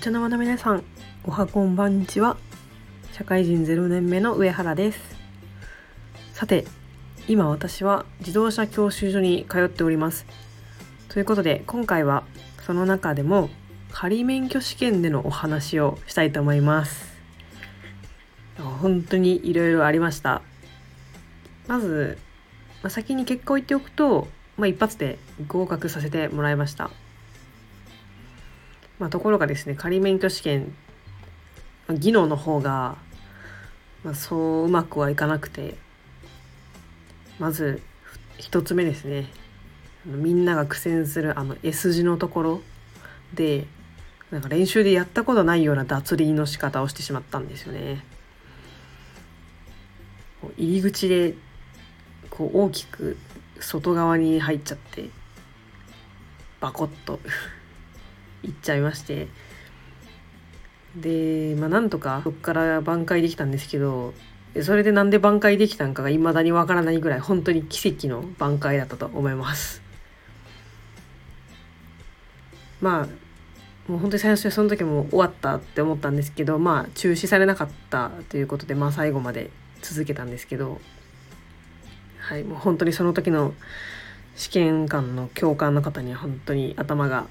[0.00, 0.82] 茶の間の皆さん
[1.24, 2.38] おはこんばんちは。
[3.12, 4.98] 社会人0年目の上原です。
[6.32, 6.64] さて
[7.28, 10.24] 今私は自動車教習所に通っております。
[11.10, 12.24] ということで今回は
[12.62, 13.50] その中でも
[13.90, 17.12] 仮免許試験でのお話をしたいと思います。
[18.56, 20.40] 本当にいろいろありました。
[21.68, 22.16] まず、
[22.82, 26.90] まあ、先に結果を言っておくと、まあ、一発で合格させてもらいました。
[29.00, 30.72] まあ、ところがですね仮免許試験
[31.88, 32.96] 技能の方が、
[34.04, 35.74] まあ、そううまくはいかなくて
[37.38, 37.82] まず
[38.38, 39.26] 1つ目ですね
[40.04, 42.62] みんなが苦戦するあの S 字のところ
[43.34, 43.66] で
[44.30, 48.04] なんか練習でやったことないような脱輪の仕方をしてしまったんですよね。
[50.56, 51.34] 入り口で
[52.30, 53.18] こう大きく
[53.58, 55.10] 外側に入っちゃって
[56.60, 57.18] バコッと
[58.42, 59.28] 行っちゃいまして。
[60.96, 64.12] でまあなんとかそこから挽回できたんですけど
[64.60, 69.82] それでなんで挽回できたんかが未だにわからないぐらい本当に奇跡の挽回だったと思います。
[72.80, 73.08] まあ
[73.90, 79.50] もう本当に最初その時も終わったって思ったんですけどまあ中止されなかったということでまあ最後まで
[79.82, 80.80] 続けたんですけど
[82.18, 83.54] はいもう本当にその時の
[84.36, 87.26] 試験官の教官の方には本当に頭が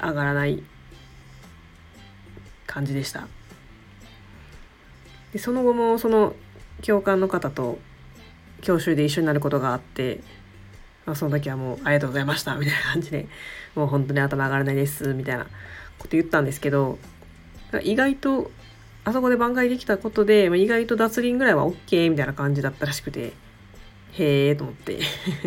[0.00, 0.62] 上がらない
[2.66, 3.26] 感じでした。
[5.32, 6.34] でその後もその
[6.82, 7.78] 教官の方と
[8.62, 10.20] 教習で一緒になることがあって、
[11.06, 13.26] まあ、その時はもう「ありがとうございました」みたいな感じで
[13.74, 15.44] もう本当に頭上がらないですみたいな
[15.98, 16.98] こと言ったんですけど
[17.82, 18.50] 意外と
[19.04, 23.32] あそこで挽回できたことで、まあ、意外と脱輪ぐらいは OK みたいな感じだったらしくて
[24.12, 24.98] へえと思って。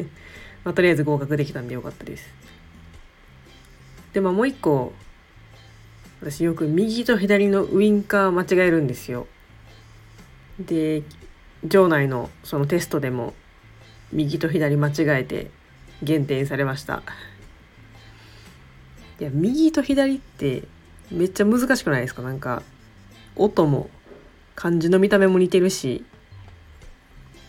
[0.64, 2.30] まあ、とりあえず合格できたんでよかったです。
[4.13, 4.94] でももう一個
[6.22, 9.28] 私よく右と左のウインカー間違えるんですよ。
[10.59, 11.03] で
[11.63, 13.34] 場内のそのテストでも
[14.12, 15.51] 右と左間違えて
[16.01, 17.03] 減点されました。
[19.19, 20.63] いや右と左って
[21.12, 22.22] めっちゃ難しくないですか？
[22.22, 22.63] なんか
[23.35, 23.89] 音も
[24.56, 26.03] 漢字の見た目も似てるし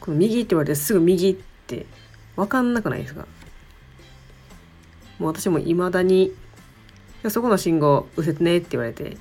[0.01, 1.37] この右って言われてすぐ右っ
[1.67, 1.87] て
[2.37, 3.27] 分かんなくないですか？
[5.19, 6.33] もう私も未だに
[7.29, 9.17] そこの信号右折ねって言われて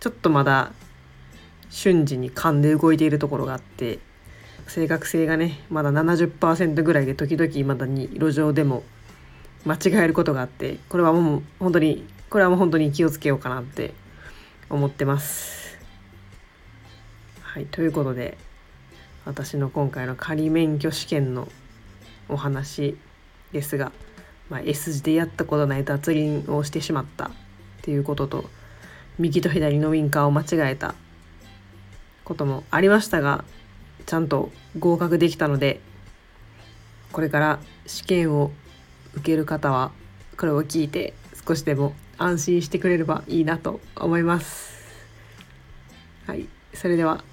[0.00, 0.72] ちょっとまだ
[1.70, 3.98] 瞬時に勘で動いているところがあって
[4.66, 8.82] 正確性がねまだ70%ぐらいで時々まだに路上でも
[9.64, 13.92] 間違えることがあってこれはもう本当にこれはもう本当に気をつけようかなって
[14.70, 15.78] 思ってます。
[17.42, 18.36] はいということで
[19.24, 21.48] 私の今回の仮免許試験の
[22.28, 22.96] お話
[23.52, 23.92] ですが。
[24.50, 27.30] まあ、S 字でやったことない脱輪をしてしまったっ
[27.82, 28.44] ていうことと
[29.18, 30.94] 右と左のウインカーを間違えた
[32.24, 33.44] こともありましたが
[34.06, 35.80] ちゃんと合格できたので
[37.12, 38.50] これから試験を
[39.14, 39.92] 受ける方は
[40.36, 41.14] これを聞いて
[41.46, 44.78] 少しでも安心してくれればいいなと思います。
[46.26, 47.24] はい、それでは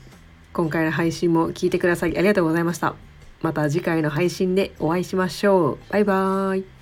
[0.53, 2.95] 今回の配信も聞いてくださりありがとうございました。
[3.41, 5.79] また次回の配信でお会いしましょう。
[5.89, 6.74] バイバーイ。